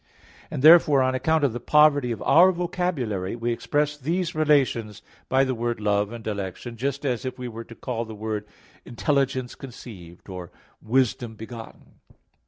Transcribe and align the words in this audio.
And 0.49 0.63
therefore, 0.63 1.03
on 1.03 1.13
account 1.13 1.43
of 1.43 1.53
the 1.53 1.59
poverty 1.59 2.11
of 2.11 2.23
our 2.23 2.51
vocabulary, 2.51 3.35
we 3.35 3.51
express 3.51 3.95
these 3.95 4.33
relations 4.33 5.03
by 5.29 5.43
the 5.43 5.53
words 5.53 5.79
"love" 5.79 6.11
and 6.11 6.23
"dilection": 6.23 6.75
just 6.75 7.05
as 7.05 7.23
if 7.23 7.37
we 7.37 7.47
were 7.47 7.65
to 7.65 7.75
call 7.75 8.03
the 8.05 8.15
Word 8.15 8.47
"intelligence 8.83 9.53
conceived," 9.53 10.27
or 10.27 10.49
"wisdom 10.81 11.35
begotten." 11.35 11.99